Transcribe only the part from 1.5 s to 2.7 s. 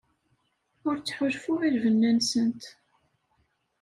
i lbenna-nsent.